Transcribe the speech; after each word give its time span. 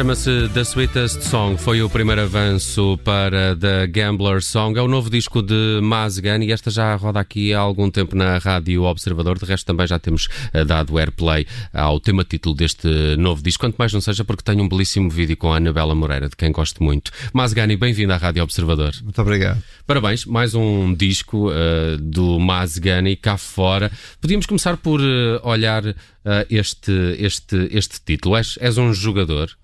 Chama-se 0.00 0.48
The 0.54 0.64
Sweetest 0.64 1.20
Song, 1.24 1.58
foi 1.58 1.82
o 1.82 1.90
primeiro 1.90 2.22
avanço 2.22 2.98
para 3.04 3.54
The 3.54 3.86
Gambler 3.86 4.42
Song. 4.42 4.78
É 4.78 4.80
o 4.80 4.88
novo 4.88 5.10
disco 5.10 5.42
de 5.42 5.78
Mazgan 5.82 6.42
e 6.42 6.52
esta 6.52 6.70
já 6.70 6.94
roda 6.96 7.20
aqui 7.20 7.52
há 7.52 7.58
algum 7.58 7.90
tempo 7.90 8.16
na 8.16 8.38
Rádio 8.38 8.84
Observador. 8.84 9.38
De 9.38 9.44
resto, 9.44 9.66
também 9.66 9.86
já 9.86 9.98
temos 9.98 10.26
eh, 10.54 10.64
dado 10.64 10.96
airplay 10.96 11.46
ao 11.70 12.00
tema 12.00 12.24
título 12.24 12.54
deste 12.54 12.88
novo 13.18 13.42
disco, 13.42 13.60
quanto 13.62 13.76
mais 13.76 13.92
não 13.92 14.00
seja 14.00 14.24
porque 14.24 14.42
tem 14.42 14.58
um 14.58 14.66
belíssimo 14.66 15.10
vídeo 15.10 15.36
com 15.36 15.52
a 15.52 15.58
Anabela 15.58 15.94
Moreira, 15.94 16.30
de 16.30 16.34
quem 16.34 16.50
gosto 16.50 16.82
muito. 16.82 17.10
Mazgani, 17.34 17.76
bem-vindo 17.76 18.14
à 18.14 18.16
Rádio 18.16 18.42
Observador. 18.42 18.94
Muito 19.02 19.20
obrigado. 19.20 19.62
Parabéns, 19.86 20.24
mais 20.24 20.54
um 20.54 20.94
disco 20.94 21.52
eh, 21.52 21.98
do 22.00 22.38
Mazgani 22.38 23.16
cá 23.16 23.36
fora. 23.36 23.92
Podíamos 24.18 24.46
começar 24.46 24.78
por 24.78 24.98
eh, 25.02 25.38
olhar 25.42 25.84
eh, 25.86 26.46
este, 26.48 27.16
este, 27.18 27.68
este 27.70 28.00
título. 28.02 28.38
És, 28.38 28.56
és 28.62 28.78
um 28.78 28.94
jogador. 28.94 29.59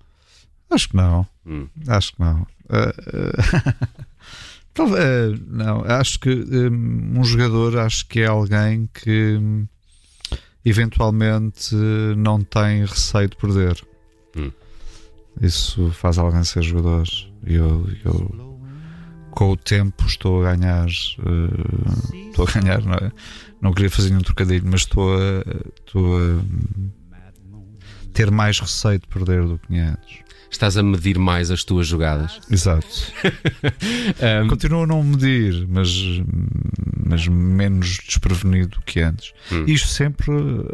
Acho 0.69 0.89
que 0.89 0.95
não. 0.95 1.25
Hum. 1.45 1.67
Acho 1.87 2.13
que 2.13 2.19
não. 2.19 2.45
Talvez, 4.73 5.33
ah, 5.33 5.43
não, 5.47 5.83
acho 5.85 6.19
que 6.19 6.29
hum, 6.29 7.13
um 7.17 7.23
jogador 7.23 7.79
acho 7.79 8.07
que 8.07 8.19
é 8.19 8.27
alguém 8.27 8.87
que 8.93 9.37
hum, 9.41 9.65
eventualmente 10.63 11.73
não 12.15 12.43
tem 12.43 12.85
receio 12.85 13.27
de 13.27 13.37
perder. 13.37 13.83
Hum. 14.35 14.51
Isso 15.41 15.89
faz 15.91 16.17
alguém 16.17 16.43
ser 16.43 16.61
jogador. 16.61 17.07
Eu, 17.43 17.89
eu 18.05 18.47
com 19.31 19.51
o 19.51 19.57
tempo 19.57 20.05
estou 20.05 20.45
a 20.45 20.55
ganhar. 20.55 20.87
ah, 20.87 22.27
estou 22.29 22.47
a 22.47 22.51
ganhar, 22.59 22.83
não, 22.83 22.93
é? 22.93 23.11
não 23.61 23.73
queria 23.73 23.89
fazer 23.89 24.09
nenhum 24.09 24.21
trocadilho, 24.21 24.67
mas 24.69 24.81
estou 24.81 25.15
a, 25.15 25.43
estou 25.79 26.17
a 26.17 26.21
hum, 26.21 26.91
ter 28.13 28.29
mais 28.29 28.59
receio 28.59 28.99
de 28.99 29.07
perder 29.07 29.43
do 29.45 29.57
que 29.57 29.77
antes. 29.77 30.26
Estás 30.49 30.77
a 30.77 30.83
medir 30.83 31.17
mais 31.17 31.51
as 31.51 31.63
tuas 31.63 31.87
jogadas. 31.87 32.39
Exato. 32.49 32.87
Um, 34.17 34.47
Continuo 34.47 34.83
a 34.83 34.87
não 34.87 35.03
medir, 35.03 35.67
mas, 35.67 35.89
mas 37.05 37.27
menos 37.27 37.99
desprevenido 38.05 38.77
que 38.85 38.99
antes. 39.01 39.33
Hum. 39.51 39.65
Isto 39.67 39.87
sempre 39.89 40.31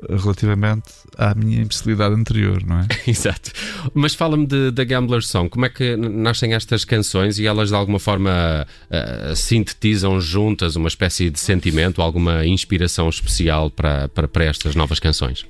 relativamente 0.10 0.90
à 1.18 1.34
minha 1.34 1.62
imbecilidade 1.62 2.16
anterior, 2.16 2.64
não 2.66 2.80
é? 2.80 2.88
Exato. 3.08 3.52
Mas 3.94 4.14
fala-me 4.16 4.48
da 4.72 4.84
Gambler 4.84 5.22
Song. 5.24 5.50
Como 5.50 5.66
é 5.66 5.70
que 5.70 5.96
nascem 5.98 6.54
estas 6.54 6.86
canções 6.86 7.40
e 7.40 7.46
elas 7.46 7.70
de 7.70 7.76
alguma 7.76 8.00
forma 8.00 8.68
ah, 8.90 9.36
sintetizam 9.36 10.20
juntas 10.22 10.76
uma 10.76 10.88
espécie 10.88 11.30
de 11.30 11.40
sentimento, 11.40 12.02
alguma 12.02 12.46
inspiração 12.46 13.10
especial 13.10 13.70
para, 13.70 14.08
para, 14.10 14.28
para 14.28 14.46
estas 14.46 14.76
novas 14.76 15.00
canções? 15.00 15.46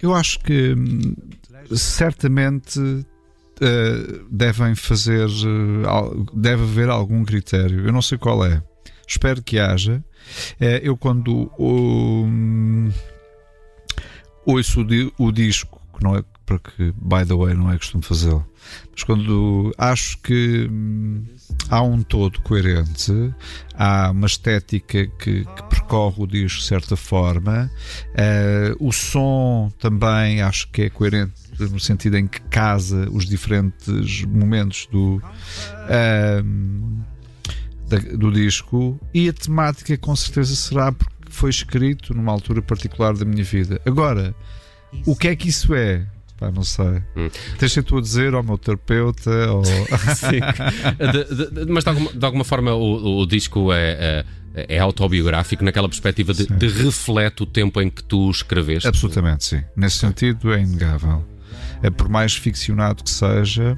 Eu 0.00 0.14
acho 0.14 0.38
que 0.40 0.74
hum, 0.74 1.14
certamente 1.70 2.80
devem 4.30 4.74
fazer, 4.74 5.28
eh, 5.28 6.24
deve 6.34 6.62
haver 6.62 6.88
algum 6.88 7.24
critério. 7.24 7.86
Eu 7.86 7.92
não 7.92 8.02
sei 8.02 8.18
qual 8.18 8.44
é. 8.44 8.62
espero 9.06 9.42
que 9.42 9.58
haja. 9.58 10.02
Eh, 10.60 10.80
eu, 10.84 10.96
quando 10.96 11.50
hum, 11.58 12.90
ouço 14.46 14.80
o, 14.80 14.84
di- 14.84 15.12
o 15.18 15.30
disco, 15.32 15.80
que 15.96 16.02
não 16.04 16.16
é 16.16 16.24
porque, 16.44 16.92
by 17.00 17.24
the 17.26 17.34
way, 17.34 17.54
não 17.54 17.70
é 17.70 17.76
costume 17.76 18.02
fazê-lo, 18.02 18.44
mas 18.90 19.04
quando 19.04 19.72
acho 19.78 20.18
que 20.18 20.68
hum, 20.70 21.24
há 21.68 21.82
um 21.82 22.02
todo 22.02 22.40
coerente, 22.42 23.12
há 23.74 24.10
uma 24.10 24.26
estética 24.26 25.06
que, 25.18 25.44
que 25.44 25.62
percorre 25.70 26.22
o 26.22 26.26
disco 26.26 26.60
de 26.60 26.66
certa 26.66 26.96
forma, 26.96 27.70
eh, 28.14 28.74
o 28.80 28.92
som 28.92 29.70
também 29.78 30.42
acho 30.42 30.68
que 30.70 30.82
é 30.82 30.90
coerente 30.90 31.41
no 31.58 31.78
sentido 31.80 32.16
em 32.16 32.26
que 32.26 32.40
casa 32.42 33.08
os 33.10 33.26
diferentes 33.26 34.24
momentos 34.24 34.88
do, 34.90 35.20
da- 37.88 38.16
do 38.16 38.30
disco 38.32 38.98
e 39.12 39.28
a 39.28 39.32
temática 39.32 39.96
com 39.98 40.14
certeza 40.16 40.54
será 40.56 40.92
porque 40.92 41.12
foi 41.28 41.50
escrito 41.50 42.14
numa 42.14 42.32
altura 42.32 42.60
particular 42.62 43.14
da 43.14 43.24
minha 43.24 43.44
vida. 43.44 43.80
Agora, 43.86 44.34
o 45.06 45.16
que 45.16 45.28
é 45.28 45.36
que 45.36 45.48
isso 45.48 45.74
é? 45.74 46.06
Pá, 46.38 46.50
não 46.50 46.64
sei. 46.64 47.02
Hum. 47.16 47.30
Deixa 47.58 47.82
tu 47.82 47.96
a 47.98 48.00
dizer 48.00 48.34
ao 48.34 48.42
meu 48.42 48.58
terapeuta 48.58 49.30
ou. 49.52 49.62
De- 51.12 51.34
de- 51.36 51.64
de- 51.66 51.72
mas 51.72 51.84
de 51.84 51.90
alguma, 51.90 52.12
de 52.12 52.24
alguma 52.26 52.44
forma 52.44 52.74
o, 52.74 53.20
o 53.20 53.26
disco 53.26 53.72
é, 53.72 54.24
é, 54.54 54.76
é 54.76 54.78
autobiográfico 54.78 55.64
naquela 55.64 55.88
perspectiva 55.88 56.34
de 56.34 56.66
reflete 56.68 57.42
o 57.44 57.46
tempo 57.46 57.80
em 57.80 57.88
que 57.88 58.02
tu 58.04 58.30
escreveste. 58.30 58.88
Absolutamente, 58.88 59.44
sim. 59.44 59.62
Nesse 59.76 59.98
sentido 59.98 60.52
é 60.52 60.60
inegável. 60.62 61.24
É 61.82 61.90
por 61.90 62.08
mais 62.08 62.34
ficcionado 62.34 63.02
que 63.02 63.10
seja, 63.10 63.76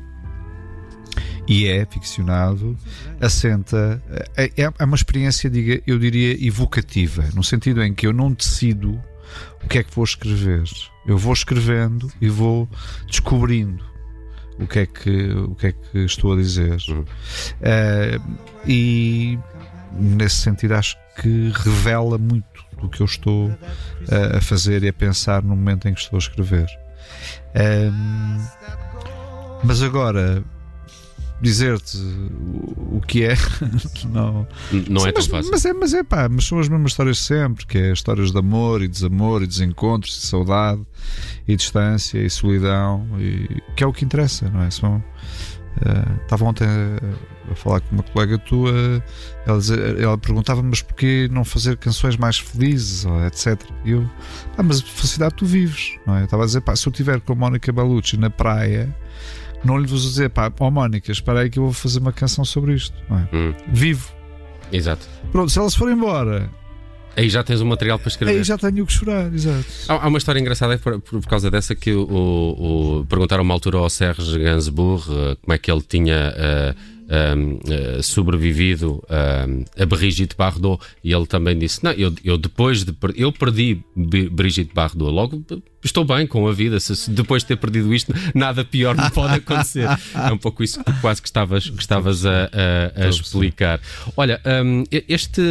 e 1.47 1.67
é 1.67 1.85
ficcionado, 1.87 2.77
assenta. 3.21 4.03
É, 4.37 4.51
é- 4.65 4.73
é 4.79 4.85
uma 4.85 4.97
experiência, 4.97 5.49
diga, 5.51 5.81
eu 5.87 5.99
diria, 5.99 6.37
evocativa, 6.47 7.25
no 7.35 7.43
sentido 7.45 7.83
em 7.83 7.93
que 7.95 8.07
eu 8.07 8.13
não 8.13 8.33
decido 8.33 9.01
o 9.63 9.69
que 9.69 9.79
é 9.79 9.83
que 9.83 9.95
vou 9.95 10.05
escrever. 10.05 10.65
Eu 11.07 11.19
vou 11.19 11.33
escrevendo 11.33 12.11
e 12.21 12.29
vou 12.29 12.69
descobrindo 13.07 13.85
o 14.59 14.67
que 14.67 14.79
é 14.81 14.87
que, 14.87 15.31
o 15.33 15.55
que, 15.55 15.67
é 15.69 15.73
que 15.73 15.99
estou 15.99 16.33
a 16.33 16.37
dizer. 16.37 16.77
Eh, 17.61 18.19
e 18.67 19.39
nesse 19.93 20.37
sentido 20.37 20.75
acho 20.75 20.97
que 21.21 21.53
revela 21.55 22.17
muito 22.19 22.45
do 22.81 22.89
que 22.89 23.01
eu 23.03 23.07
estou 23.07 23.51
a- 24.11 24.39
a 24.39 24.41
fazer 24.41 24.83
e 24.83 24.89
a 24.89 24.93
pensar 24.93 25.43
no 25.43 25.51
momento 25.57 25.89
em 25.89 25.95
que 25.95 26.01
estou 26.01 26.17
a 26.17 26.21
escrever. 26.21 26.67
Ehm, 27.55 28.41
mas 29.63 29.83
agora 29.83 30.43
dizer-te 31.41 31.99
o, 31.99 32.97
o 32.97 33.03
que 33.07 33.25
é 33.25 33.35
não 34.09 34.47
Não 34.89 35.01
Sim, 35.01 35.09
é 35.09 35.13
tão 35.13 35.23
mas, 35.23 35.27
fácil. 35.27 35.51
mas 35.51 35.65
é 35.65 35.73
mas 35.73 35.95
é 35.95 36.03
pá 36.03 36.29
mas 36.29 36.47
são 36.47 36.59
as 36.59 36.69
mesmas 36.69 36.93
histórias 36.93 37.17
de 37.17 37.23
sempre 37.23 37.67
que 37.67 37.77
é 37.79 37.93
histórias 37.93 38.31
de 38.33 38.39
amor 38.39 38.83
e 38.83 38.89
desamor 38.89 39.43
e 39.43 39.47
desencontros 39.47 40.17
e 40.17 40.27
saudade 40.27 40.81
e 41.47 41.55
distância 41.57 42.19
e 42.19 42.31
solidão 42.31 43.07
e 43.21 43.61
que 43.77 43.85
é 43.85 43.87
o 43.87 43.93
que 43.93 44.05
interessa 44.05 44.49
não 44.49 44.63
é 44.63 44.71
são 44.71 45.03
eh, 45.83 46.23
estava 46.23 46.45
ontem 46.45 46.67
a, 46.67 47.53
a 47.53 47.55
falar 47.55 47.81
com 47.81 47.95
uma 47.95 48.03
colega 48.03 48.39
tua 48.39 49.03
ela, 49.47 49.61
ela 50.01 50.19
perguntava 50.19 50.63
mas 50.63 50.83
porquê 50.83 51.29
não 51.31 51.45
fazer 51.45 51.77
canções 51.77 52.17
mais 52.17 52.39
felizes 52.39 53.05
ou 53.05 53.25
etc 53.27 53.61
e 53.85 53.91
eu 53.91 54.09
ah 54.57 54.63
mas 54.63 54.81
a 54.81 54.83
felicidade 54.83 55.35
tu 55.35 55.47
vives 55.47 55.97
não 56.07 56.17
é 56.17 56.21
Eu 56.21 56.25
estava 56.25 56.43
a 56.43 56.47
dizer 56.47 56.61
pá 56.61 56.77
se 56.77 56.87
eu 56.87 56.91
estiver 56.91 57.21
com 57.21 57.33
a 57.33 57.37
Mónica 57.37 57.73
Bellucci 57.73 58.17
na 58.17 58.31
praia 58.31 58.95
não 59.65 59.79
lhe 59.79 59.87
vou 59.87 59.99
dizer 59.99 60.31
pá 60.31 60.53
ó 60.61 60.71
Mónica 60.71 61.11
espera 61.11 61.41
aí 61.41 61.51
que 61.51 61.59
eu 61.59 61.65
vou 61.65 61.73
fazer 61.73 61.99
uma 61.99 62.13
canção 62.13 62.45
sobre 62.45 62.75
isto 62.75 62.97
não 63.09 63.19
é? 63.19 63.29
Hum, 63.33 63.55
vivo 63.69 64.13
exato. 64.73 65.07
Pronto, 65.31 65.51
se 65.51 65.59
ela 65.59 65.71
se 65.71 65.79
for 65.79 65.91
embora, 65.91 66.51
Aí 67.17 67.29
já 67.29 67.43
tens 67.43 67.61
o 67.61 67.67
material 67.67 67.99
para 67.99 68.09
escrever. 68.09 68.33
aí 68.33 68.43
já 68.45 68.59
tenho 68.59 68.83
o 68.83 68.87
que 68.87 68.93
chorar, 68.93 69.33
exato. 69.33 69.65
Há, 69.89 70.05
há 70.05 70.09
uma 70.09 70.19
história 70.19 70.41
engraçada 70.41 70.77
por, 70.79 71.01
por- 71.01 71.21
por 71.21 71.29
causa 71.29 71.51
dessa 71.51 71.75
que 71.75 71.93
o, 71.93 72.03
o- 73.01 73.07
perguntaram 73.09 73.43
uma 73.43 73.55
altura 73.55 73.79
ao 73.79 73.89
Serge 73.91 74.39
Gainsbourg 74.39 75.05
eh, 75.11 75.37
como 75.41 75.53
é 75.55 75.59
que 75.59 75.71
ele 75.71 75.83
tinha 75.83 76.35
um, 77.37 77.59
eh, 77.69 78.03
sobrevivido 78.03 79.03
um, 79.11 79.65
a 79.83 79.87
Brigitte 79.87 80.37
Bardot 80.37 80.83
e 81.03 81.13
ele 81.13 81.27
também 81.27 81.59
disse: 81.59 81.83
Não, 81.85 81.93
eu, 81.93 82.13
eu 82.25 82.39
depois 82.39 82.83
de 82.85 82.95
eu 83.17 83.31
perdi 83.33 83.81
Brigitte 83.95 84.73
Bardot, 84.75 85.11
logo 85.13 85.37
estou 85.85 86.05
bem 86.05 86.27
com 86.27 86.47
a 86.49 86.53
vida. 86.53 86.81
Se, 86.81 86.95
se 86.97 87.11
depois 87.11 87.43
de 87.43 87.49
ter 87.49 87.57
perdido 87.57 87.93
isto, 87.95 88.13
nada 88.35 88.65
pior 88.65 88.97
me 88.97 89.11
pode 89.11 89.35
acontecer. 89.35 89.89
é 90.15 90.33
um 90.33 90.39
pouco 90.39 90.63
isso 90.65 90.79
que 90.83 90.85
tu 90.93 91.01
quase 91.01 91.21
que 91.23 91.29
estavas, 91.29 91.69
que 91.69 91.81
estavas 91.81 92.25
a, 92.27 92.51
a- 92.97 93.05
a 93.05 93.09
explicar. 93.09 93.81
Olha, 94.17 94.41
um, 94.65 94.85
este, 95.09 95.43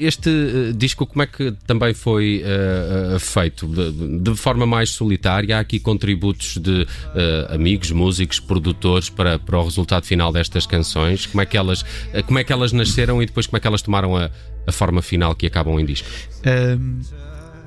este 0.00 0.28
eh, 0.30 0.72
disco, 0.74 1.06
como 1.06 1.22
é 1.22 1.26
que 1.26 1.52
também 1.66 1.94
foi 1.94 2.42
eh, 2.44 3.16
feito? 3.18 3.66
De, 3.66 4.20
de 4.20 4.34
forma 4.36 4.66
mais 4.66 4.90
solitária? 4.90 5.56
Há 5.56 5.60
aqui 5.60 5.78
contributos 5.78 6.56
de 6.58 6.86
eh, 7.14 7.48
amigos, 7.54 7.90
músicos, 7.90 8.40
produtores 8.40 9.08
para, 9.08 9.38
para 9.38 9.58
o 9.58 9.64
resultado 9.64 10.04
final 10.04 10.32
destas 10.32 10.66
canções? 10.66 11.26
Como 11.26 11.40
é 11.40 11.46
que 11.46 11.56
elas, 11.56 11.84
como 12.26 12.38
é 12.38 12.44
que 12.44 12.52
elas 12.52 12.72
nasceram 12.72 13.22
e 13.22 13.26
depois 13.26 13.46
como 13.46 13.56
é 13.56 13.60
que 13.60 13.66
elas 13.66 13.82
tomaram 13.82 14.16
a, 14.16 14.30
a 14.66 14.72
forma 14.72 15.00
final 15.02 15.34
que 15.34 15.46
acabam 15.46 15.78
em 15.78 15.84
disco? 15.84 16.08
Ahm, 16.44 17.00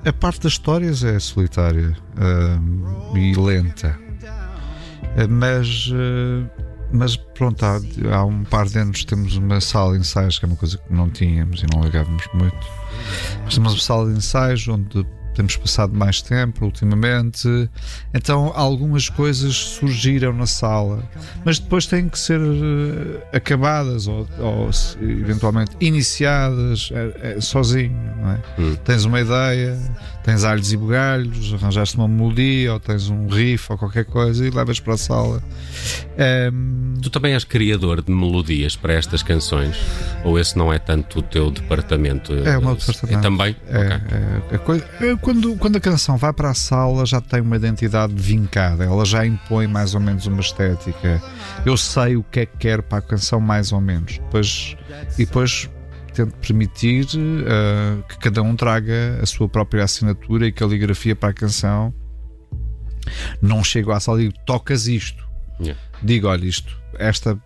a 0.06 0.13
parte 0.13 0.42
das 0.42 0.54
histórias 0.54 1.04
é 1.04 1.19
solitária 1.19 1.96
ahm, 2.18 3.18
e 3.18 3.36
lenta. 3.36 3.98
Ah, 4.25 5.28
Mas, 5.28 5.90
ah, 5.94 6.50
mas 6.92 7.16
pronto, 7.16 7.63
há, 7.63 7.80
há 8.12 8.25
um 8.25 8.44
par 8.44 8.68
de 8.68 8.80
anos 8.80 9.04
temos 9.04 9.36
uma 9.36 9.60
sala 9.62 9.94
de 9.94 10.00
ensaios, 10.00 10.40
que 10.40 10.46
é 10.46 10.48
uma 10.48 10.57
coisa 10.57 10.78
que 10.78 10.94
não 10.94 11.10
tínhamos 11.10 11.62
e 11.62 11.66
não 11.74 11.84
ligávamos 11.84 12.24
muito. 12.34 12.57
Mas 13.44 13.54
temos 13.56 13.74
uma 13.74 13.80
sala 13.80 14.10
de 14.12 14.18
ensaios 14.18 14.68
onde 14.68 15.06
temos 15.39 15.56
passado 15.56 15.94
mais 15.97 16.21
tempo 16.21 16.65
ultimamente. 16.65 17.47
Então 18.13 18.51
algumas 18.53 19.07
coisas 19.07 19.56
surgiram 19.56 20.33
na 20.33 20.45
sala, 20.45 21.01
mas 21.45 21.59
depois 21.59 21.86
têm 21.86 22.09
que 22.09 22.19
ser 22.19 22.41
eh, 22.41 23.38
acabadas 23.38 24.06
ou, 24.06 24.27
ou 24.38 24.69
eventualmente 25.01 25.71
iniciadas 25.80 26.89
eh, 26.91 27.36
eh, 27.38 27.41
sozinho. 27.41 27.95
É? 28.57 28.62
Hum. 28.62 28.75
Tens 28.83 29.06
uma 29.06 29.21
ideia, 29.21 29.80
tens 30.25 30.44
alhos 30.44 30.74
e 30.74 30.77
bugalhos, 30.77 31.53
arranjaste 31.53 31.95
uma 31.95 32.07
melodia 32.09 32.74
ou 32.74 32.80
tens 32.81 33.09
um 33.09 33.27
riff 33.30 33.71
ou 33.71 33.77
qualquer 33.77 34.03
coisa 34.03 34.45
e 34.45 34.50
levas 34.50 34.81
para 34.81 34.95
a 34.95 34.97
sala. 34.97 35.41
Ehm, 36.18 36.89
Tu 37.01 37.09
também 37.09 37.33
és 37.33 37.45
criador 37.45 38.01
de 38.01 38.12
melodias 38.12 38.75
para 38.75 38.91
estas 38.91 39.24
canções? 39.24 39.77
Ou 40.25 40.38
esse 40.38 40.57
não 40.57 40.71
é 40.74 40.77
tanto 40.77 41.19
o 41.19 41.21
teu 41.21 41.50
departamento? 41.50 42.33
É 42.33 42.57
o 42.57 42.62
meu 42.62 42.75
departamento. 42.75 43.18
É 43.19 43.21
também? 43.21 43.56
É, 43.69 43.95
Ok. 43.95 44.18
é, 44.51 44.58
coi- 44.58 44.84
é, 45.00 45.15
quando, 45.29 45.55
quando 45.57 45.75
a 45.75 45.79
canção 45.79 46.17
vai 46.17 46.33
para 46.33 46.50
a 46.50 46.53
sala 46.55 47.05
já 47.05 47.21
tem 47.21 47.39
uma 47.39 47.55
identidade 47.55 48.15
vincada, 48.15 48.83
ela 48.83 49.05
já 49.05 49.24
impõe 49.24 49.67
mais 49.67 49.93
ou 49.93 50.01
menos 50.01 50.25
uma 50.25 50.41
estética. 50.41 51.21
Eu 51.63 51.77
sei 51.77 52.15
o 52.15 52.24
que 52.24 52.39
é 52.39 52.45
que 52.48 52.57
quero 52.57 52.81
para 52.81 52.98
a 52.98 53.01
canção, 53.01 53.39
mais 53.39 53.71
ou 53.71 53.79
menos. 53.79 54.17
Depois, 54.17 54.75
e 55.19 55.25
depois 55.27 55.69
tento 56.15 56.36
permitir 56.38 57.05
ah, 57.45 58.01
que 58.09 58.17
cada 58.17 58.41
um 58.41 58.55
traga 58.55 59.19
a 59.21 59.25
sua 59.27 59.48
própria 59.48 59.83
assinatura 59.83 60.48
e 60.48 60.51
caligrafia 60.51 61.15
para 61.15 61.29
a 61.29 61.33
canção. 61.33 61.93
Não 63.39 63.63
chego 63.63 63.91
à 63.91 64.00
sala 64.00 64.24
e 64.24 64.29
digo, 64.29 64.39
tocas 64.48 64.88
isto. 64.88 65.29
Yeah. 65.62 65.79
Digo, 66.01 66.27
olha, 66.27 66.48
isto, 66.48 66.75
esta 66.98 67.39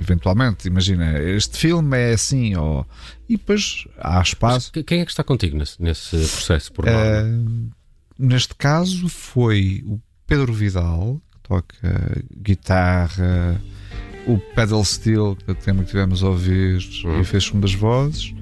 eventualmente, 0.00 0.66
imagina, 0.66 1.18
este 1.20 1.58
filme 1.58 1.96
é 1.96 2.12
assim, 2.12 2.56
ou... 2.56 2.86
e 3.28 3.36
depois 3.36 3.86
há 3.98 4.20
espaço. 4.20 4.72
Mas 4.74 4.84
Quem 4.84 5.00
é 5.00 5.04
que 5.04 5.10
está 5.10 5.22
contigo 5.22 5.56
nesse, 5.56 5.80
nesse 5.82 6.10
processo 6.10 6.72
por? 6.72 6.86
Uh, 6.86 7.70
neste 8.18 8.54
caso 8.54 9.08
foi 9.08 9.84
o 9.86 10.00
Pedro 10.26 10.52
Vidal, 10.52 11.20
que 11.32 11.40
toca 11.48 12.24
guitarra, 12.40 13.60
o 14.26 14.38
pedal 14.54 14.84
steel, 14.84 15.36
que 15.36 15.50
é 15.50 15.54
tema 15.54 15.82
que 15.82 15.90
tivemos 15.90 16.22
a 16.22 16.28
ouvir 16.28 16.80
Uhum. 17.04 17.20
e 17.20 17.24
fez 17.24 17.50
uma 17.50 17.60
das 17.60 17.74
vozes, 17.74 18.34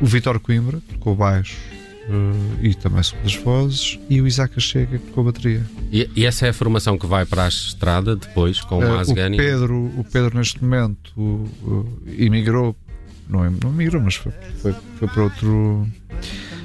o 0.00 0.06
Vitor 0.06 0.40
Coimbra, 0.40 0.80
que 0.80 0.94
tocou 0.94 1.14
baixo 1.14 1.56
uh, 2.08 2.58
e 2.64 2.74
também 2.74 3.02
uma 3.12 3.22
das 3.22 3.34
vozes, 3.36 3.98
e 4.08 4.20
o 4.20 4.26
Isaac 4.26 4.60
Chega, 4.60 4.98
que 4.98 5.06
tocou 5.06 5.24
bateria. 5.24 5.62
E, 5.92 6.08
e 6.14 6.24
essa 6.24 6.46
é 6.46 6.50
a 6.50 6.52
formação 6.52 6.98
que 6.98 7.06
vai 7.06 7.24
para 7.24 7.44
a 7.44 7.48
estrada 7.48 8.16
depois 8.16 8.60
com 8.60 8.78
o 8.78 8.82
Uh, 8.82 8.92
o, 8.92 8.96
Mazgani? 8.96 9.36
Pedro, 9.36 9.76
o 9.96 10.04
Pedro, 10.04 10.36
neste 10.38 10.62
momento, 10.62 11.12
uh, 11.18 12.02
emigrou, 12.18 12.76
não, 13.28 13.48
não 13.50 13.70
emigrou, 13.70 14.02
mas 14.02 14.14
foi, 14.16 14.32
foi, 14.60 14.74
foi 14.98 15.08
para 15.08 15.22
outro. 15.22 15.88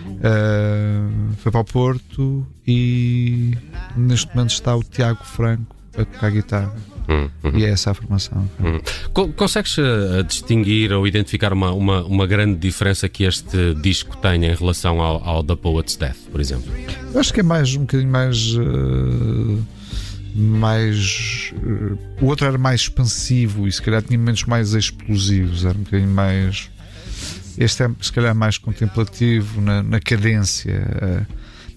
uh, 0.08 1.34
foi 1.38 1.52
para 1.52 1.62
o 1.62 1.66
Porto 1.66 2.46
e 2.68 3.56
neste 3.96 4.28
momento 4.36 4.52
está 4.52 4.76
o 4.76 4.84
Tiago 4.84 5.24
Franco 5.24 5.76
a 5.98 6.06
tocar 6.06 6.32
guitarra. 6.32 6.76
Hum, 7.10 7.28
hum. 7.44 7.52
E 7.58 7.66
é 7.66 7.70
essa 7.70 7.90
a 7.90 7.94
formação. 7.96 8.48
Co- 9.14 9.30
Consegues 9.30 9.76
eh, 9.80 10.22
distinguir 10.24 10.94
ou 10.94 11.08
identificar 11.08 11.52
uma, 11.52 11.72
uma, 11.74 12.04
uma 12.04 12.28
grande 12.28 12.60
diferença 12.60 13.10
que 13.10 13.24
este 13.24 13.74
disco 13.82 14.16
tem 14.18 14.46
em 14.46 14.54
relação 14.54 15.02
ao, 15.02 15.24
ao 15.28 15.44
The 15.44 15.56
Poet's 15.56 15.96
Death, 15.96 16.18
por 16.32 16.40
exemplo? 16.40 16.72
Eu 17.12 17.20
acho 17.20 17.34
que 17.34 17.40
é 17.40 17.44
mais 17.44 17.74
um 17.76 17.80
bocadinho 17.82 18.12
mais. 18.12 18.54
uh, 18.56 19.64
mais. 20.36 21.52
uh, 21.64 21.98
o 22.22 22.26
outro 22.28 22.46
era 22.46 22.58
mais 22.58 22.82
expansivo 22.82 23.68
e 23.68 23.72
se 23.72 23.82
calhar 23.82 24.02
tinha 24.02 24.18
momentos 24.18 24.44
mais 24.46 24.74
explosivos, 24.74 25.66
era 25.66 25.78
um 25.78 25.82
bocadinho 25.82 26.12
mais. 26.12 26.70
Este 27.58 27.84
é, 27.84 27.90
se 28.02 28.12
calhar, 28.14 28.34
mais 28.36 28.58
contemplativo 28.58 29.60
na, 29.62 29.84
na 29.84 30.00
cadência. 30.00 30.72
eh, 31.02 31.22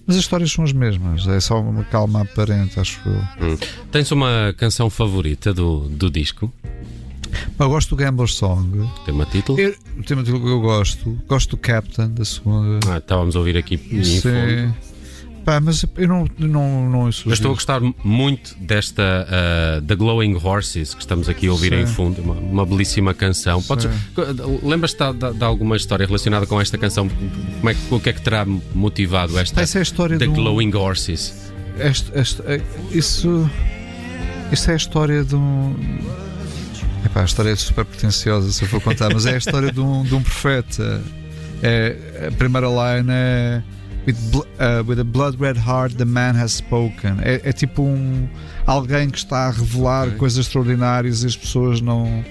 mas 0.05 0.15
as 0.17 0.23
histórias 0.23 0.51
são 0.51 0.63
as 0.63 0.73
mesmas, 0.73 1.27
é 1.27 1.39
só 1.39 1.59
uma 1.59 1.83
calma 1.83 2.21
aparente, 2.21 2.79
acho 2.79 3.01
eu. 3.05 3.47
Hum. 3.47 3.57
Tens 3.91 4.11
uma 4.11 4.53
canção 4.57 4.89
favorita 4.89 5.53
do, 5.53 5.87
do 5.89 6.09
disco? 6.09 6.51
Eu 7.59 7.69
gosto 7.69 7.89
do 7.89 7.95
Gambler 7.95 8.27
Song. 8.27 8.87
Tema 9.05 9.25
título? 9.25 9.59
Eu, 9.59 9.75
tema 10.05 10.23
título 10.23 10.43
que 10.43 10.49
eu 10.49 10.61
gosto, 10.61 11.19
gosto 11.27 11.51
do 11.51 11.57
Captain, 11.57 12.09
da 12.09 12.23
segunda. 12.23 12.79
Ah, 12.87 12.97
estávamos 12.97 13.35
a 13.35 13.39
ouvir 13.39 13.57
aqui. 13.57 13.77
Sim. 14.03 14.73
Pá, 15.45 15.59
mas 15.59 15.85
eu 15.97 16.07
não, 16.07 16.25
não, 16.39 16.89
não 16.89 17.03
Eu 17.03 17.09
estou 17.33 17.51
a 17.51 17.53
gostar 17.53 17.81
muito 18.03 18.55
desta 18.59 19.27
uh, 19.27 19.81
The 19.81 19.93
Glowing 19.95 20.39
Horses 20.41 20.93
que 20.93 21.01
estamos 21.01 21.27
aqui 21.27 21.47
a 21.47 21.51
ouvir 21.51 21.73
Sim. 21.73 21.81
em 21.81 21.85
fundo, 21.85 22.21
uma, 22.21 22.33
uma 22.35 22.65
belíssima 22.65 23.13
canção. 23.13 23.61
Podes- 23.61 23.89
Lembras-te 24.63 25.03
de, 25.13 25.33
de- 25.33 25.43
alguma 25.43 25.75
história 25.75 26.05
relacionada 26.05 26.45
com 26.45 26.61
esta 26.61 26.77
canção? 26.77 27.09
Como 27.09 27.69
é, 27.69 27.73
que- 27.73 27.93
o 27.93 27.99
que 27.99 28.09
é 28.09 28.13
que 28.13 28.21
terá 28.21 28.45
motivado 28.73 29.37
esta 29.37 29.61
Essa 29.61 29.79
é 29.79 29.81
a 29.81 29.83
história 29.83 30.17
um- 30.29 30.33
Glowing 30.33 30.73
Horses? 30.73 31.51
Este, 31.77 32.11
este, 32.17 32.41
eh, 32.45 32.61
isso, 32.91 33.49
isso 34.51 34.69
é 34.69 34.73
a 34.73 34.77
história 34.77 35.23
de 35.25 35.35
um. 35.35 35.75
Epá, 37.05 37.21
a 37.21 37.25
história 37.25 37.49
é 37.49 37.55
super 37.55 37.83
pretenciosa 37.83 38.49
se 38.51 38.61
eu 38.63 38.67
for 38.69 38.79
contar, 38.79 39.11
mas 39.13 39.25
é 39.25 39.33
a 39.33 39.37
história 39.37 39.71
de 39.71 39.79
um, 39.81 40.03
de 40.03 40.15
um 40.15 40.21
profeta. 40.23 41.01
É, 41.61 42.27
a 42.29 42.31
primeira 42.31 42.67
line 42.67 43.09
é. 43.11 43.61
With, 44.05 44.17
uh, 44.35 44.83
with 44.85 44.99
a 44.99 45.03
blood 45.05 45.39
red 45.39 45.57
heart, 45.57 45.95
the 45.97 46.05
man 46.05 46.35
has 46.35 46.51
spoken. 46.53 47.17
É, 47.21 47.41
é 47.43 47.53
tipo 47.53 47.81
um. 47.83 48.27
Alguém 48.65 49.09
que 49.09 49.17
está 49.17 49.47
a 49.47 49.51
revelar 49.51 50.07
Ok. 50.07 50.17
coisas 50.19 50.39
extraordinárias 50.45 51.23
e 51.23 51.27
as 51.27 51.37
pessoas 51.37 51.79
não, 51.79 52.23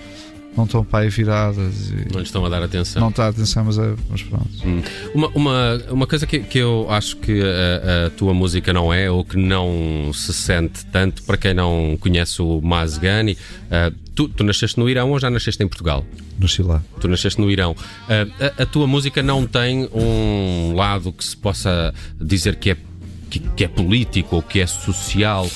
não 0.54 0.64
estão 0.64 0.84
para 0.84 1.00
aí 1.04 1.08
viradas. 1.08 1.90
E 1.90 2.12
Não 2.12 2.18
lhe 2.20 2.22
estão 2.26 2.44
a 2.44 2.48
dar 2.50 2.62
atenção. 2.62 3.00
não 3.00 3.08
está 3.08 3.24
a 3.24 3.28
atenção, 3.28 3.64
mas, 3.64 3.78
é, 3.78 3.94
mas 4.10 4.22
pronto. 4.22 4.48
Hum. 4.66 4.82
Uma, 5.14 5.28
uma, 5.28 5.82
uma 5.90 6.06
coisa 6.06 6.26
que, 6.26 6.40
que 6.40 6.58
eu 6.58 6.86
acho 6.90 7.16
que 7.16 7.40
a, 7.42 8.06
a 8.06 8.10
tua 8.10 8.34
música 8.34 8.70
não 8.72 8.92
é, 8.92 9.10
ou 9.10 9.24
que 9.24 9.38
não 9.38 10.10
se 10.12 10.32
sente 10.34 10.84
tanto, 10.86 11.22
para 11.22 11.38
quem 11.38 11.54
não 11.54 11.96
conhece 12.00 12.40
o 12.42 12.60
Mazgani, 12.60 13.36
ah, 13.70 13.90
tu, 14.14 14.28
tu 14.28 14.44
nasceste 14.44 14.78
no 14.78 14.88
Irão 14.88 15.10
ou 15.10 15.18
já 15.18 15.28
nasceste 15.30 15.62
em 15.62 15.68
Portugal? 15.68 16.04
Nasci 16.38 16.62
lá. 16.62 16.82
Tu 17.00 17.08
nasceste 17.08 17.40
no 17.40 17.50
Irão. 17.50 17.74
Ah, 18.08 18.52
a, 18.58 18.62
a 18.62 18.66
tua 18.66 18.86
música 18.86 19.22
não 19.22 19.46
tem 19.46 19.88
um 19.92 20.74
lado 20.74 21.12
que 21.12 21.24
se 21.24 21.36
possa 21.36 21.92
dizer 22.20 22.56
que 22.56 22.70
é 22.70 22.76
que, 23.30 23.38
que 23.38 23.64
é 23.64 23.68
político 23.68 24.36
ou 24.36 24.42
que 24.42 24.60
é 24.60 24.66
social, 24.66 25.48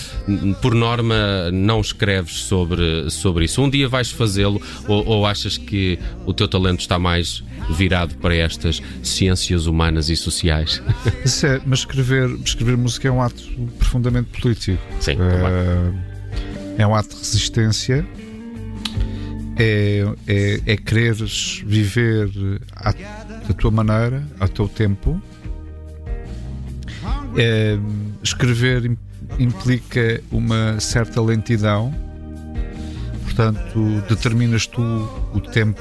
por 0.63 0.75
norma 0.75 1.51
não 1.53 1.83
escreves 1.83 2.33
sobre, 2.45 3.11
sobre 3.11 3.45
isso. 3.45 3.61
Um 3.61 3.69
dia 3.69 3.87
vais 3.87 4.11
fazê-lo 4.11 4.63
ou, 4.89 5.05
ou 5.07 5.27
achas 5.27 5.59
que 5.59 5.99
o 6.25 6.33
teu 6.33 6.49
talento 6.49 6.81
está 6.81 6.99
mais 6.99 7.45
virado 7.69 8.15
para 8.15 8.35
estas 8.35 8.81
ciências 9.03 9.67
humanas 9.67 10.09
e 10.09 10.17
sociais? 10.17 10.83
Mas, 11.21 11.45
é- 11.45 11.61
mas 11.67 11.81
escrever, 11.81 12.31
escrever 12.43 12.79
música 12.79 13.09
é 13.09 13.11
um 13.11 13.21
ato 13.21 13.43
profundamente 13.79 14.41
político. 14.41 14.81
Sim. 14.99 15.17
É, 16.79 16.83
é 16.83 16.87
um 16.87 16.95
ato 16.95 17.11
de 17.11 17.17
resistência. 17.17 18.07
É, 19.59 20.05
é, 20.27 20.61
é 20.67 20.77
quereres 20.77 21.63
viver 21.67 22.31
à, 22.75 22.93
tua 23.55 23.71
maneira, 23.71 24.23
ao 24.39 24.49
teu 24.49 24.69
tempo. 24.69 25.21
É, 27.37 27.79
escrever 28.23 28.85
im- 28.87 28.99
implica 29.39 30.21
uma 30.31 30.79
certa 30.81 31.21
lentidão. 31.23 31.95
Portanto, 33.25 34.03
determinas 34.09 34.67
tu 34.67 34.83
o 35.35 35.41
tempo 35.41 35.81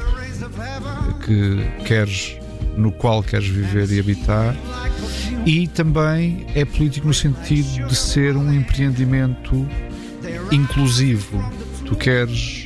que 1.25 1.83
queres, 1.85 2.37
no 2.77 2.91
qual 2.91 3.23
queres 3.23 3.47
viver 3.47 3.89
e 3.91 3.99
habitar. 3.99 4.55
E 5.45 5.67
também 5.67 6.45
é 6.55 6.65
político 6.65 7.07
no 7.07 7.13
sentido 7.13 7.87
de 7.87 7.95
ser 7.95 8.35
um 8.35 8.53
empreendimento 8.53 9.65
inclusivo. 10.51 11.43
Tu 11.85 11.95
queres, 11.95 12.64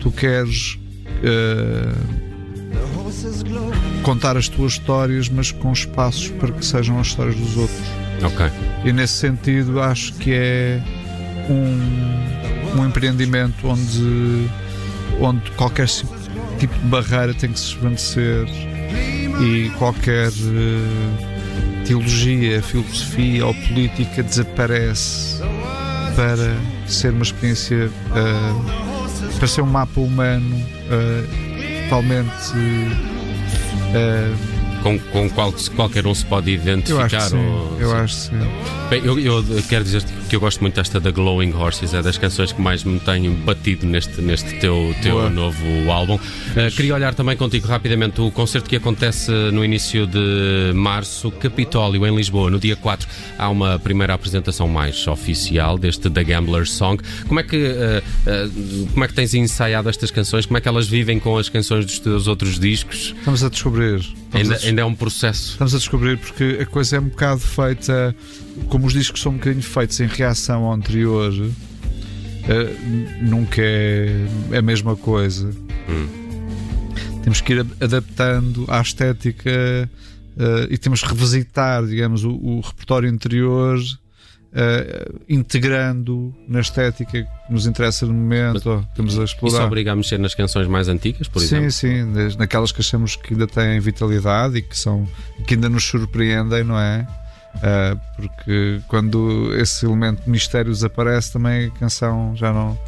tu 0.00 0.10
queres 0.10 0.78
eh, 1.22 1.92
contar 4.02 4.36
as 4.36 4.48
tuas 4.48 4.72
histórias, 4.72 5.28
mas 5.28 5.50
com 5.50 5.72
espaços 5.72 6.28
para 6.28 6.52
que 6.52 6.64
sejam 6.64 6.98
as 6.98 7.08
histórias 7.08 7.36
dos 7.36 7.56
outros. 7.56 7.80
ok. 8.22 8.46
E 8.84 8.92
nesse 8.92 9.14
sentido 9.14 9.80
acho 9.80 10.12
que 10.14 10.32
é 10.32 10.82
um, 11.48 12.80
um 12.80 12.86
empreendimento 12.86 13.66
onde, 13.66 14.48
onde 15.20 15.50
qualquer 15.52 15.88
tipo 16.58 16.74
de 16.74 16.86
barreira 16.86 17.34
tem 17.34 17.52
que 17.52 17.58
se 17.58 17.74
esvanecer 17.74 18.46
e 19.40 19.70
qualquer 19.78 20.28
eh, 20.28 21.84
teologia, 21.84 22.60
filosofia 22.62 23.46
ou 23.46 23.54
política 23.54 24.22
desaparece 24.22 25.40
para 26.16 26.56
ser 26.86 27.12
uma 27.12 27.22
experiência, 27.22 27.90
eh, 28.16 28.97
para 29.38 29.46
ser 29.48 29.62
um 29.62 29.66
mapa 29.66 30.00
humano 30.00 30.62
eh, 30.90 31.84
totalmente. 31.88 32.28
eh, 33.94 34.32
Com, 34.82 34.98
com 34.98 35.26
o 35.26 35.30
qual 35.30 35.52
qualquer 35.76 36.06
um 36.06 36.14
se 36.14 36.24
pode 36.24 36.52
eu 36.54 36.60
acho 36.60 36.64
que 36.64 36.70
identificar. 36.70 37.20
sim. 37.20 37.36
ou- 37.46 37.76
Eu 37.80 37.96
acho 37.96 38.14
que 38.14 38.20
sim. 38.22 38.50
Bem, 38.90 39.02
eu, 39.04 39.18
eu 39.18 39.62
quero 39.68 39.84
dizer 39.84 40.02
que 40.28 40.36
eu 40.36 40.40
gosto 40.40 40.60
muito 40.60 40.74
desta 40.74 41.00
da 41.00 41.10
Glowing 41.10 41.52
Horses, 41.54 41.94
é 41.94 42.02
das 42.02 42.18
canções 42.18 42.52
que 42.52 42.60
mais 42.60 42.84
me 42.84 43.00
têm 43.00 43.30
batido 43.32 43.86
neste, 43.86 44.20
neste 44.20 44.54
teu, 44.60 44.94
teu 45.02 45.12
Boa. 45.16 45.30
novo 45.30 45.90
álbum. 45.90 46.16
Uh, 46.16 46.74
queria 46.76 46.94
olhar 46.94 47.14
também 47.14 47.36
contigo 47.36 47.66
rapidamente 47.66 48.20
o 48.20 48.30
concerto 48.30 48.68
que 48.68 48.76
acontece 48.76 49.30
no 49.52 49.64
início 49.64 50.06
de 50.06 50.72
março, 50.74 51.30
Capitólio, 51.30 52.06
em 52.06 52.14
Lisboa, 52.14 52.50
no 52.50 52.58
dia 52.58 52.76
4. 52.76 53.08
Há 53.38 53.48
uma 53.48 53.78
primeira 53.78 54.14
apresentação 54.14 54.68
mais 54.68 55.06
oficial 55.06 55.78
deste 55.78 56.10
The 56.10 56.24
Gambler 56.24 56.66
Song. 56.68 57.02
Como 57.26 57.40
é 57.40 57.42
que, 57.42 57.56
uh, 57.56 58.02
uh, 58.28 58.86
como 58.92 59.04
é 59.04 59.08
que 59.08 59.14
tens 59.14 59.32
ensaiado 59.34 59.88
estas 59.88 60.10
canções? 60.10 60.44
Como 60.46 60.58
é 60.58 60.60
que 60.60 60.68
elas 60.68 60.86
vivem 60.86 61.18
com 61.18 61.38
as 61.38 61.48
canções 61.48 61.86
dos 61.86 61.98
teus 61.98 62.26
outros 62.26 62.58
discos? 62.58 63.14
Estamos 63.18 63.42
a 63.42 63.48
descobrir. 63.48 63.96
Estamos 63.96 64.34
a 64.34 64.38
Ainda, 64.38 64.54
des- 64.56 64.64
ainda 64.66 64.82
é 64.82 64.84
um 64.84 64.94
processo. 64.94 65.52
Estamos 65.52 65.74
a 65.74 65.78
descobrir 65.78 66.18
porque 66.18 66.58
a 66.60 66.66
coisa 66.66 66.96
é 66.96 67.00
um 67.00 67.08
bocado 67.08 67.40
feita, 67.40 68.14
como 68.68 68.86
os 68.86 68.92
discos 68.92 69.20
são 69.22 69.32
um 69.32 69.36
bocadinho 69.36 69.62
feitos 69.62 69.98
em 70.00 70.06
reação 70.06 70.64
ao 70.64 70.72
anterior, 70.72 71.32
n- 71.32 73.22
nunca 73.22 73.62
é 73.62 74.26
a 74.56 74.62
mesma 74.62 74.96
coisa. 74.96 75.50
Temos 77.22 77.40
que 77.40 77.52
ir 77.54 77.66
adaptando 77.80 78.64
à 78.68 78.80
estética 78.80 79.50
eh, 79.50 80.66
e 80.70 80.78
temos 80.78 81.02
que 81.02 81.08
revisitar, 81.08 81.84
digamos, 81.84 82.24
o, 82.24 82.30
o 82.30 82.60
repertório 82.60 83.10
anterior. 83.10 83.78
eh, 84.50 85.10
integrando 85.28 86.34
na 86.48 86.60
estética 86.60 87.22
que 87.22 87.52
nos 87.52 87.66
interessa 87.66 88.06
no 88.06 88.14
momento, 88.14 88.70
ou 88.70 88.78
que 88.80 88.88
estamos 88.88 89.18
a 89.18 89.24
Isso 89.24 89.34
explorar. 89.34 89.66
obriga 89.66 89.92
a 89.92 89.96
mexer 89.96 90.18
nas 90.18 90.34
canções 90.34 90.66
mais 90.66 90.88
antigas, 90.88 91.28
por 91.28 91.40
sim, 91.40 91.56
exemplo? 91.66 91.70
sim, 91.72 92.12
das- 92.14 92.34
naquelas 92.34 92.72
que 92.72 92.80
achamos 92.80 93.14
que 93.14 93.34
ainda 93.34 93.46
têm 93.46 93.78
vitalidade 93.78 94.56
e 94.56 94.62
que, 94.62 94.76
são, 94.78 95.06
que 95.46 95.52
ainda 95.52 95.68
nos 95.68 95.84
surpreendem, 95.84 96.64
não 96.64 96.78
é? 96.80 97.06
Ah, 97.62 97.96
porque 98.16 98.80
quando 98.86 99.54
esse 99.56 99.84
elemento 99.86 100.22
de 100.22 100.30
mistério 100.30 100.72
desaparece, 100.72 101.32
também 101.32 101.66
a 101.66 101.70
canção 101.70 102.34
já 102.36 102.52
não 102.52 102.78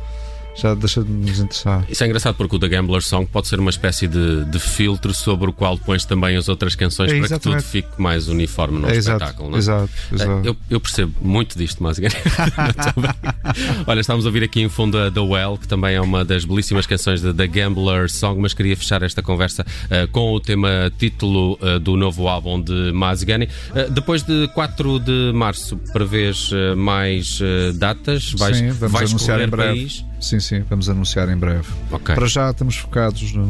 já 0.57 0.75
deixa 0.75 1.03
de 1.03 1.11
nos 1.11 1.39
interessar. 1.39 1.85
Isso 1.89 2.03
é 2.03 2.07
engraçado 2.07 2.35
porque 2.35 2.57
o 2.57 2.59
The 2.59 2.69
Gambler 2.69 3.03
Song 3.03 3.27
pode 3.27 3.49
ser 3.49 3.59
uma 3.61 3.71
espécie 3.71 4.07
de, 4.07 4.45
de 4.45 4.59
filtro 4.59 5.13
sobre 5.15 5.51
o 5.51 5.53
qual 5.53 5.79
pões 5.79 6.05
também 6.05 6.37
as 6.37 6.49
outras 6.49 6.75
canções 6.75 7.13
É, 7.13 7.19
para 7.19 7.29
que 7.29 7.39
tudo 7.39 7.63
fique 7.63 7.89
mais 8.01 8.29
uniforme 8.29 8.79
no 8.81 8.89
É, 8.89 8.97
exato, 8.97 9.23
espetáculo. 9.25 9.51
não 9.51 9.57
é? 9.57 9.59
exato, 9.59 9.91
exato. 10.13 10.47
Eu, 10.47 10.57
eu 10.69 10.81
percebo 10.81 11.15
muito 11.21 11.57
disto, 11.59 11.83
mas 11.83 11.99
Olha, 13.87 14.01
estamos 14.01 14.25
a 14.25 14.29
ouvir 14.29 14.43
aqui 14.43 14.61
em 14.61 14.69
fundo 14.69 14.99
a 14.99 15.11
The 15.11 15.21
Well, 15.21 15.59
que 15.59 15.67
também 15.69 15.95
é 15.95 16.01
uma 16.01 16.25
das 16.25 16.45
belíssimas 16.45 16.87
canções 16.87 17.21
The 17.21 17.47
Gambler 17.47 18.11
Song, 18.11 18.41
mas 18.41 18.55
queria 18.55 18.77
fechar 18.77 19.03
esta 19.03 19.23
conversa 19.23 19.65
eh, 19.89 20.07
com 20.07 20.33
o 20.33 20.41
tema 20.41 20.91
título 20.99 21.59
eh, 21.61 21.79
do 21.79 21.97
novo 21.97 22.29
álbum 22.29 22.61
de 22.61 22.93
Mazgani. 22.93 23.49
Eh, 23.75 23.89
depois 23.91 24.23
de 24.23 24.49
4 24.49 24.99
de 25.01 25.33
março, 25.35 25.77
prevês 25.93 26.51
mais 26.77 27.41
datas? 27.75 28.33
Vais, 28.33 28.57
sim, 28.57 28.71
vamos 28.71 28.93
vais 28.93 29.11
anunciar 29.11 29.41
em 29.41 29.49
breve. 29.49 29.69
país? 29.79 30.05
Sim, 30.21 30.39
sim, 30.39 30.61
vamos 30.69 30.89
anunciar 30.89 31.29
em 31.29 31.37
breve. 31.37 31.67
Ok. 31.91 32.15
Para 32.15 32.27
já 32.27 32.51
estamos 32.51 32.77
focados 32.77 33.33
no, 33.33 33.47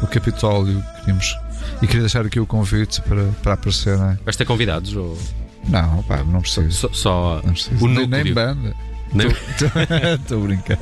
no 0.00 0.06
Capitólio. 0.08 0.82
Queríamos, 1.00 1.36
e 1.82 1.86
queria 1.86 2.02
deixar 2.02 2.26
aqui 2.26 2.38
o 2.38 2.46
convite 2.46 3.00
para, 3.02 3.24
para 3.42 3.54
aparecer. 3.54 3.96
Não, 3.96 4.10
é? 4.10 4.18
Vais 4.24 4.36
ter 4.36 4.44
convidados? 4.44 4.94
Ou... 4.94 5.16
não, 5.68 6.02
pá, 6.02 6.22
não 6.24 6.40
preciso. 6.42 6.70
Só, 6.72 6.88
só 6.92 7.42
Não 7.44 7.52
preciso. 7.54 7.84
o 7.84 7.88
nem, 7.88 8.00
núcleo? 8.06 8.24
nem 8.24 8.34
banda. 8.34 8.74
Estou 9.14 10.42
a 10.42 10.46
brincar. 10.46 10.78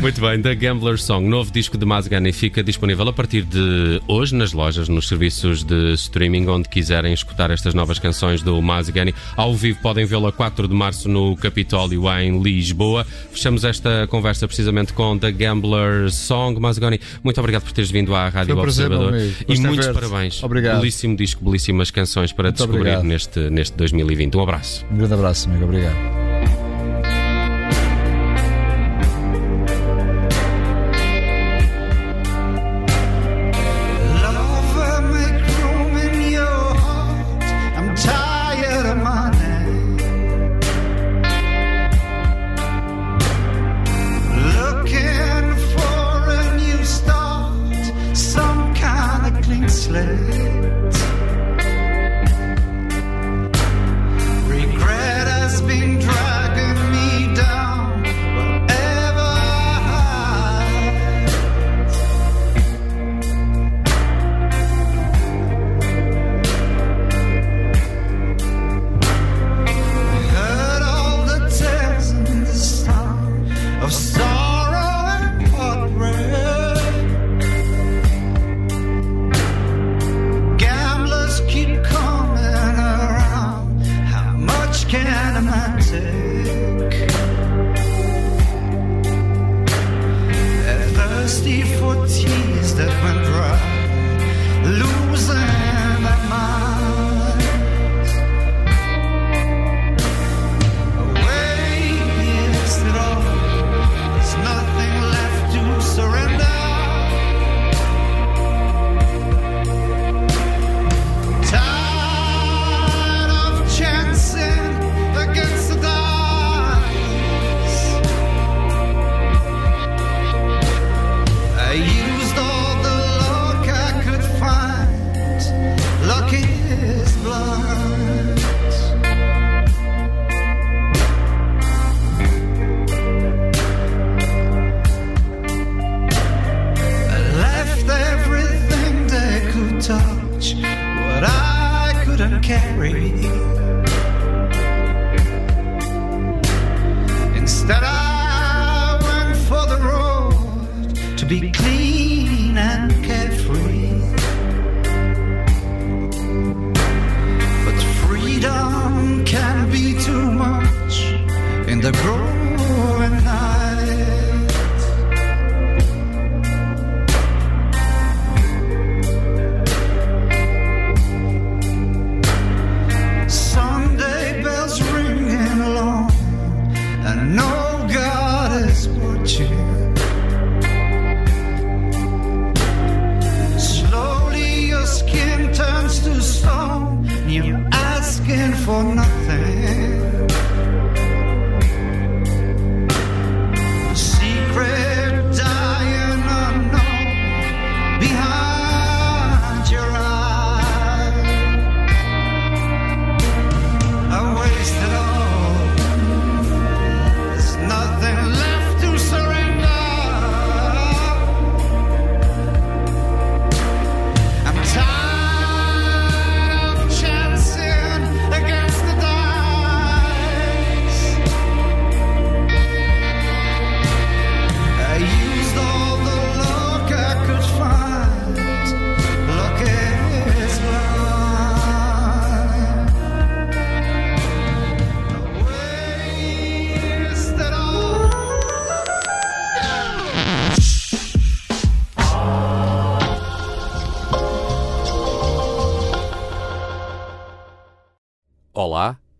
Muito 0.00 0.20
bem, 0.20 0.42
The 0.42 0.54
Gambler 0.54 0.98
Song, 0.98 1.26
novo 1.26 1.50
disco 1.52 1.78
de 1.78 1.86
Mazgani, 1.86 2.32
fica 2.32 2.62
disponível 2.62 3.08
a 3.08 3.12
partir 3.12 3.42
de 3.42 4.02
hoje 4.08 4.34
nas 4.34 4.52
lojas, 4.52 4.88
nos 4.88 5.06
serviços 5.08 5.62
de 5.62 5.94
streaming, 5.94 6.46
onde 6.48 6.68
quiserem 6.68 7.12
escutar 7.12 7.50
estas 7.50 7.72
novas 7.72 7.98
canções 7.98 8.42
do 8.42 8.60
Mazgani. 8.60 9.14
Ao 9.36 9.54
vivo 9.54 9.78
podem 9.80 10.04
vê-lo 10.04 10.26
a 10.26 10.32
4 10.32 10.66
de 10.66 10.74
março 10.74 11.08
no 11.08 11.36
Capitólio, 11.36 12.10
em 12.18 12.42
Lisboa. 12.42 13.06
Fechamos 13.30 13.64
esta 13.64 14.06
conversa 14.08 14.46
precisamente 14.46 14.92
com 14.92 15.16
The 15.16 15.30
Gambler 15.30 16.10
Song. 16.10 16.58
Mazgani, 16.60 17.00
muito 17.22 17.38
obrigado 17.38 17.62
por 17.62 17.72
teres 17.72 17.90
vindo 17.90 18.14
à 18.14 18.28
Rádio 18.28 18.56
um 18.56 18.60
Observador. 18.60 19.14
E 19.48 19.54
de 19.54 19.60
muitos 19.60 19.88
parabéns. 19.88 20.42
Obrigado. 20.42 20.80
Belíssimo 20.80 21.16
disco, 21.16 21.44
belíssimas 21.44 21.90
canções 21.90 22.32
para 22.32 22.48
Muito 22.48 22.56
descobrir 22.56 22.80
obrigado. 22.80 23.04
neste, 23.04 23.38
neste 23.48 23.76
2020. 23.76 24.36
Um 24.36 24.42
abraço. 24.42 24.84
Um 24.90 24.96
grande 24.98 25.14
abraço, 25.14 25.48
amigo. 25.48 25.64
Obrigado. 25.64 26.21